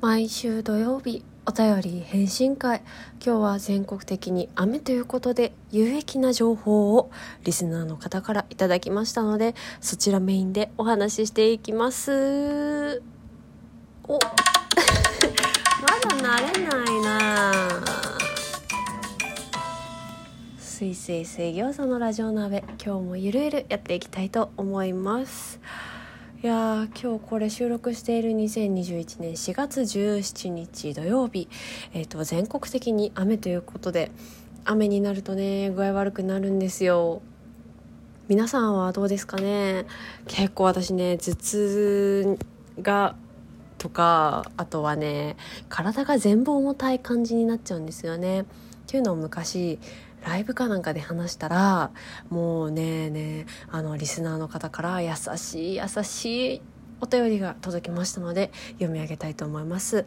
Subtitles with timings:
[0.00, 2.80] 毎週土曜日お便り返信会。
[3.22, 7.10] 今日は全国的に雨ということで有益な情報を
[7.44, 13.02] リスナーの方からいただきましたのでそちらメインでお話ししていきます。
[14.04, 14.14] お。
[14.16, 14.20] ま
[16.22, 17.84] だ慣れないな。
[20.58, 25.60] すいすい水餃子のラジオ鍋今日もゆるゆるやっていきたいと思います。
[26.42, 31.50] いや今日これ収録している2021年4月17日土曜日、
[31.92, 34.10] えーと、全国的に雨ということで
[34.64, 37.20] 雨になるとね具合悪くなるんですよ。
[38.28, 39.84] 皆さんはどうですかね？
[40.28, 42.38] 結構私ね頭痛
[42.80, 43.16] が
[43.76, 45.36] とかあとはね
[45.68, 48.40] 体が全部重たい感じになっちゃうんですよね。
[48.40, 48.44] っ
[48.86, 49.78] ていうのを昔
[50.24, 51.90] ライブかなんかで話したら
[52.28, 56.62] もうねえねあのリスナーの方から優しい優しい
[57.00, 60.06] お便りが届きましたので読み上げたいと思います。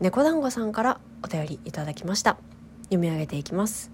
[0.00, 2.36] 猫団子さんからお便りいただきました。
[2.84, 3.90] 読み上げていきます。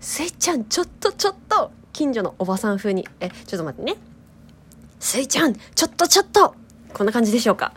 [0.00, 3.98] スイちゃんちょっとちょっと近所のおばさん風にえちょっと待ってね。
[4.98, 6.54] スイちゃんちょっとちょっと
[6.94, 7.74] こんな感じでしょうか？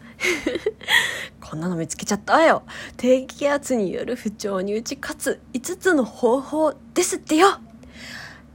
[1.42, 2.64] こんなの見つけちゃったわよ。
[2.98, 7.48] 低気圧による不調に打ち勝つ5つの方法ですってよ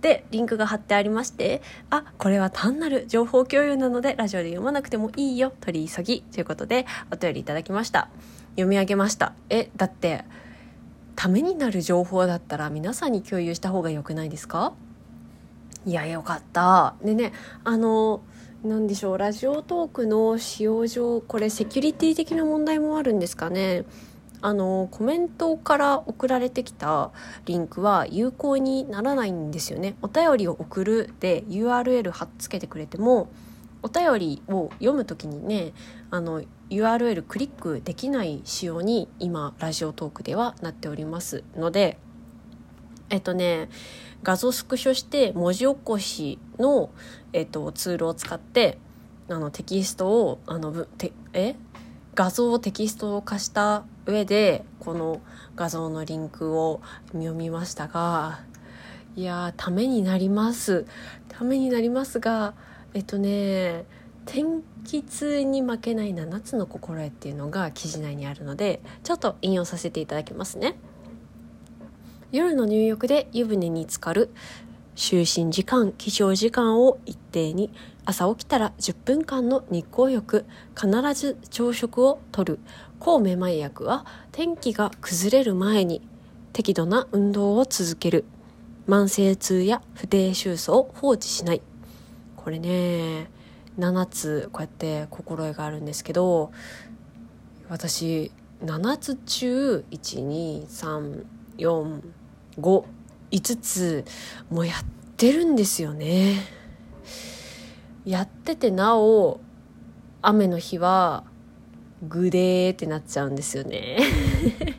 [0.02, 8.08] で、リンクが貼ってありまして、あ、これは単なる情報共有なので、ラジオで読まなくてもいいよ、取り急ぎ、ということで、お便りいただきました。
[8.56, 9.32] 読み上げました。
[9.48, 10.24] え、だって、
[11.14, 14.72] ためになる情報だったら皆さんに共有した方が良くないですか？
[15.86, 16.94] いや、よかった。
[17.04, 18.22] でね、あの、
[18.64, 23.84] 何でしょうラジオトークの使用上これセキュリティ的な問題もあるんですかね。
[24.40, 27.10] あのコメントから送られてきた
[27.44, 29.96] リンクは有効にならないんですよね。
[30.00, 33.30] お便りを送るで URL 貼っつけてくれても
[33.82, 35.72] お便りを読む時にね
[36.12, 41.98] あの URL クリックできない仕様に今ラジオトークではなっておりますので
[43.10, 43.68] えっとね
[44.22, 46.90] 画像スクショして文字起こしの、
[47.32, 48.78] えっと、ツールを使って
[49.28, 51.56] あのテキストをあのてえ？
[52.14, 55.22] 画像をテキスト化した上でこの
[55.56, 56.82] 画像のリンクを
[57.12, 58.40] 読みましたが
[59.16, 60.86] いやためになります
[61.28, 62.54] ためになりますが
[62.92, 63.86] えっとね
[64.26, 70.76] 天気痛に負けない7つの心得っていうのが記事内にあるのでちょっと引用させていただきますね。
[72.32, 74.30] 夜の入浴で湯船に浸かる。
[74.96, 77.70] 就寝時間起床時間を一定に。
[78.04, 80.46] 朝起きたら10分間の日光浴。
[80.74, 82.58] 必ず朝食をとる。
[82.98, 86.00] 抗めまい薬は天気が崩れる前に。
[86.54, 88.24] 適度な運動を続ける。
[88.88, 91.60] 慢性痛や不定収束を放置しない。
[92.36, 93.28] これね
[93.78, 96.50] 7つこうやって心得があるんですけど
[97.68, 98.32] 私
[98.64, 102.00] 7つ中1234
[102.58, 102.84] 5、
[103.30, 104.04] 5つ
[104.50, 104.84] もうやっ
[105.16, 106.40] てるんですよね。
[108.04, 109.40] やっててなお、
[110.22, 111.24] 雨の日は
[112.08, 113.98] グデーってなっちゃうんですよね。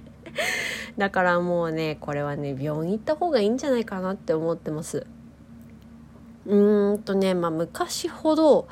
[0.97, 5.07] だからもうね、これはね、病院行った方がいいんじゃないかなって思ってます。
[6.45, 8.67] うーんとね、まあ昔ほど、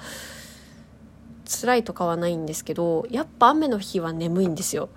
[1.51, 4.90] 辛いとかはないんですけどやっぱ雨の日は眠いんですよ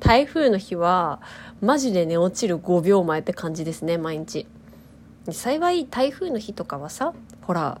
[0.00, 1.20] 台風の日は
[1.60, 4.46] マジで寝落ちる5秒前って感じですね毎日。
[5.30, 7.80] 幸い台風の日とかはさほら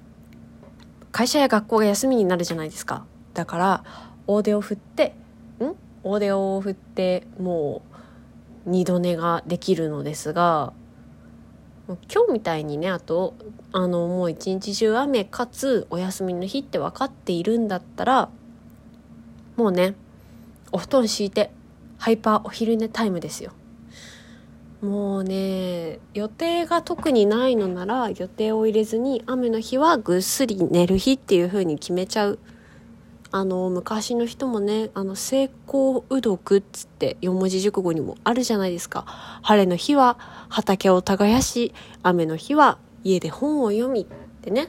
[1.12, 3.04] 会社や学校が休みになるじゃないですか。
[3.34, 3.84] だから
[4.26, 5.14] 大手を振って
[5.60, 5.74] ん？
[6.02, 7.82] 大手を振っても
[8.66, 10.72] う二度寝ができるのですが
[11.86, 13.34] 今日みたいにねあと
[13.72, 18.30] あのもう一日中雨かつお休みの日って分かっているんだったら
[19.56, 19.94] もうね
[20.72, 21.50] お布団敷いて
[21.98, 23.52] ハイパーお昼寝タイムですよ。
[24.82, 32.38] もうね予定が特にないのなら予定を入れずに雨の日はぐっすり寝る日っていう風に決めちゃう。
[33.30, 39.06] あの昔の人もねあの成功うどくっつって四文字熟語にもあるじゃないですか。
[39.42, 40.18] 晴れの日は
[40.50, 44.06] 畑を耕し雨の日は家で本を読みっ
[44.42, 44.68] てね。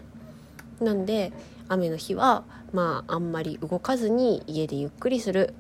[0.79, 1.31] なんで
[1.67, 2.43] 雨の日は
[2.73, 5.53] まああんまり動かずに家でゆっくりする。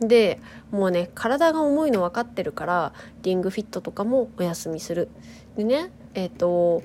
[0.00, 0.38] で
[0.70, 2.92] もうね体が重いの分かってるから
[3.22, 5.08] リングフィットとかもお休みする。
[5.56, 6.82] でねえっ、ー、と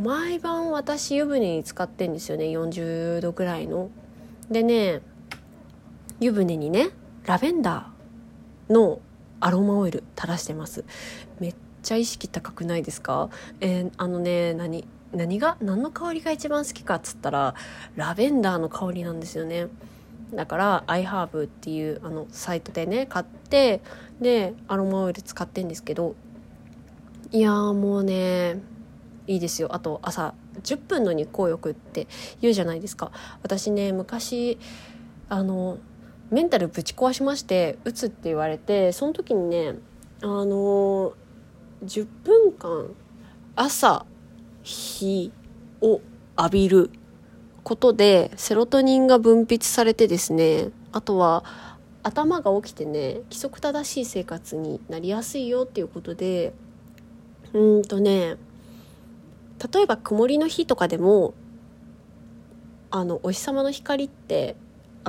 [0.00, 3.90] 毎晩私湯船に使ってんですよね40度ぐらいの。
[4.50, 5.00] でね
[6.20, 6.90] 湯船にね
[7.24, 9.00] ラベンダーの
[9.40, 10.84] アロマオイル垂らしてます。
[11.40, 13.30] めっちゃ意識高くないですか？
[13.60, 15.56] えー、あのね何何が？
[15.60, 17.54] 何の香りが一番好きかっつったら
[17.96, 19.68] ラベンダーの香りなんですよね。
[20.32, 23.80] だから iHerb っていうあのサイトでね買って
[24.20, 26.14] でアロマオイル使ってんですけど
[27.30, 28.60] いやもうね
[29.26, 29.74] いいですよ。
[29.74, 32.08] あと朝10分の日光浴って
[32.40, 33.12] 言うじゃないですか。
[33.42, 34.58] 私ね昔
[35.28, 35.78] あの
[36.30, 39.74] メンタルぶち壊しましてうつって言われてその時にね
[40.22, 41.12] あの
[41.84, 42.90] 10分間
[43.54, 44.04] 朝
[44.62, 45.32] 日
[45.80, 46.00] を
[46.36, 46.90] 浴びる
[47.68, 51.44] ことでセロトニンが分泌されてですねあとは
[52.02, 56.54] 頭が起きてね規則正しい生活になりやすいよっていうことで
[57.52, 58.36] うんとね
[59.70, 61.34] 例えば曇りの日とかでも
[62.90, 64.56] あのお日様の光って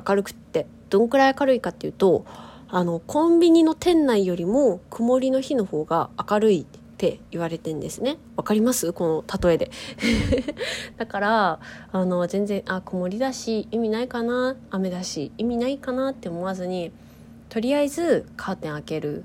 [0.06, 2.26] 明るくってどんくらい明るいかっていうと
[2.68, 6.66] あのコンビニの店内よりも曇りの日の方が明るい
[7.00, 8.18] って言われてんですね。
[8.36, 8.92] わかります？
[8.92, 9.72] この例えで。
[11.00, 11.60] だから
[11.94, 14.58] あの全然あ曇りだし意味ないかな？
[14.70, 16.92] 雨だし意味ないかなって思わずに
[17.48, 19.20] とりあえずカーテン開ける。
[19.20, 19.24] っ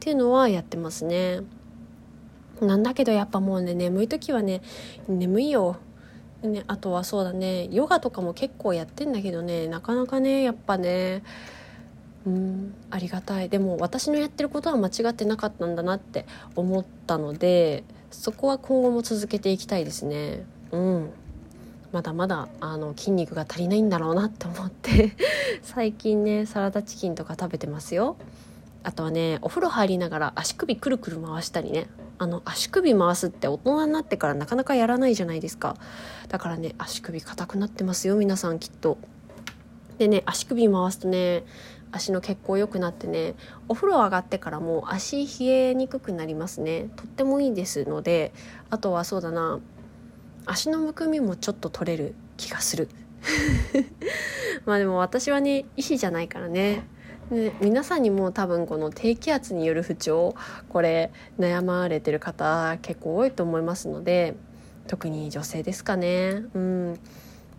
[0.00, 1.42] ていうのはやってますね。
[2.60, 4.60] なんだけどやっぱもうね眠い時はね
[5.06, 5.76] 眠いよ。
[6.42, 11.22] ね、あとはそうだねヨガとかも結構やってんだけどねなかなかねやっぱね
[12.26, 12.74] うん。
[12.90, 13.48] ありがたい。
[13.48, 16.26] でも私のやってることは間違ってなかったんだなって
[16.56, 20.44] 思ったのでそこは今後も続けていきたいですね。
[20.72, 21.10] うん。
[21.92, 25.16] まだまだあの筋肉が足りないんだろうなって思って
[25.62, 28.16] 最近ねサラダチキンとか食べてますよ。
[28.82, 31.86] あとはねお風呂入りながら足首くるくる回したりね。
[32.18, 35.76] あの足首回すって大人になってからなかなかやらないじゃないですか。
[36.28, 38.98] だからね足首硬くなってますよ皆さんきっと。
[39.98, 41.44] でね足首回すとね
[41.94, 43.34] 足の血行良くなってね
[43.68, 46.88] お風呂上がってからも足冷えにくくなりますね。
[46.96, 48.32] とってもいいですので
[48.70, 49.60] あとはそうだな
[50.44, 52.88] 足のむくみもちょっと取れる気がする。
[54.66, 56.82] まあでも私はね医師じゃないからね。
[57.30, 60.34] で皆さんにも多分この低気圧による不調
[60.68, 64.34] これ悩まれてる方結構多いと思いますので
[64.88, 66.42] 特に女性ですかね。
[66.54, 66.98] うん。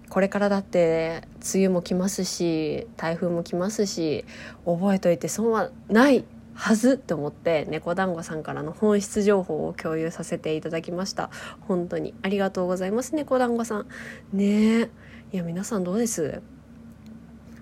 [0.09, 1.23] これからだって
[1.53, 4.25] 梅雨も来ますし台風も来ますし
[4.65, 11.29] 覚えといて損はないはずって思って猫団子さんからの本質情報を共有させていただきました。
[11.61, 13.87] 本当にありがとうございます猫団子さん。
[14.31, 14.89] ねえ。
[15.33, 16.41] いや皆さんどうです？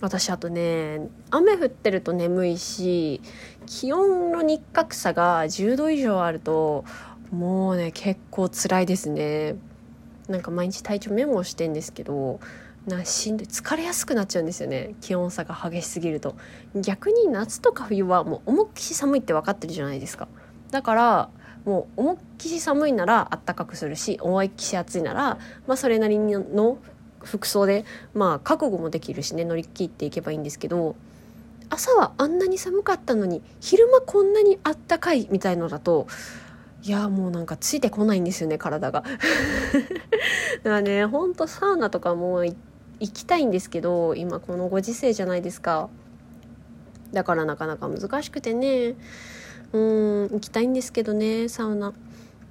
[0.02, 3.22] 私あとね雨降ってると眠いし
[3.66, 6.84] 気温の日覚差が10度以上あると
[7.32, 9.56] もうね結構辛いですね。
[10.28, 12.40] なんか毎日体調メモをしてんですけど
[12.88, 13.48] なしんどい。
[13.48, 14.96] 疲れやすくなっちゃうんですよね。
[15.02, 16.36] 気温差が激しすぎると。
[16.76, 20.28] 逆に夏とか冬はもう思いっきり寒いって分かってるじゃないですか。
[20.72, 21.30] だから
[21.66, 25.38] もう思いっきり寒いならあったかくするし思いっきり暑いなら、
[25.68, 26.78] まあ、それなりの
[27.22, 30.96] 服装でまあ覚悟もできるしね乗り切っていけばいいんですけど
[31.70, 36.08] 朝はあんなに寒かったのに昼間こんなにあったかいみたいのだと
[36.84, 39.04] いやもうなんかついてこないんですよね体が。
[40.64, 42.56] だからねほんとサウナとかも行
[43.00, 45.90] きたいんですけど今このご時世じゃないですか。
[47.14, 48.96] だからなかなか難しくてね。
[49.72, 51.94] うん行きたいんですけどねサウナ。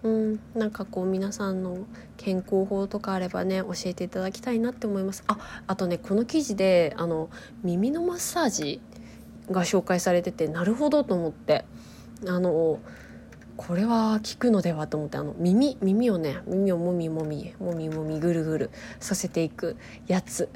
[0.02, 1.78] うん、なんかこう皆さんの
[2.16, 5.24] 健康法とかあればね教えていただきたいなって思います。
[5.26, 7.28] ああとねこの記事であの
[7.62, 8.80] 耳のマッサージ
[9.50, 11.66] が紹介されててなるほどと思って。
[12.26, 12.78] あの
[13.66, 19.76] これは効くのではと思ってあの耳耳をね耳をもみもみもみもみぐるぐるさせていく
[20.08, 20.48] やつ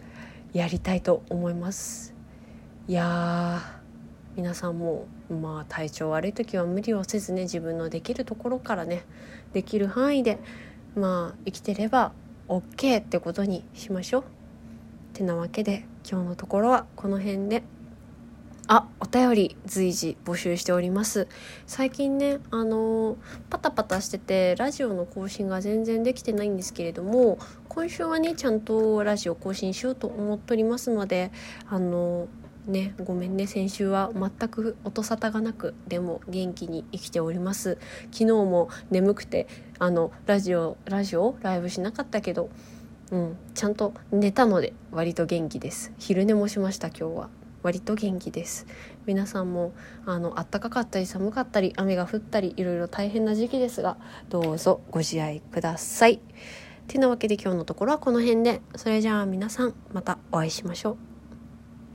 [0.53, 2.15] やりたいと思います
[2.89, 3.61] いや
[4.35, 9.05] 皆さんもまあ体調悪い時は無理をせずね自分のできるところからね
[9.53, 10.41] できる範囲で
[10.97, 12.11] まあ生きてれば
[12.49, 14.23] OK ってことにしましょう。
[14.23, 14.25] っ
[15.13, 17.63] てなわけで今日のところはこの辺で
[18.69, 21.29] あお便り随時募集しております。
[21.67, 23.17] 最近ねあのー、
[23.49, 31.31] パタパタしててラジオの更新が全然できてないんですけれども今週はねちゃんとラジオ更新しようと思っておりますので
[31.69, 37.79] あのーねごめんね先週は全く音沙汰がなくでも元気に生きております。
[38.11, 39.47] 昨日も眠くて
[39.79, 42.51] あのラジオラジオライブしなかったけど
[43.13, 45.93] うんちゃんと寝たので割と元気です。
[45.99, 47.46] 昼寝もしました今日は。
[47.63, 48.67] 割と元気です。
[49.07, 49.73] 皆さんも
[50.05, 53.97] あの暖かかったり寒かったり雨が降ったりいろいろ大変な時期ですが
[54.29, 56.21] どうぞご自愛ください。
[56.89, 58.61] てなわけで今日のところはこの辺で。
[58.77, 61.06] それじゃあ皆さんまたお会いしましょう。